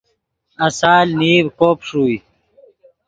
آسال 0.65 1.07
نیڤ 1.19 1.45
کوب 1.59 1.77
ݰوئے 1.87 2.17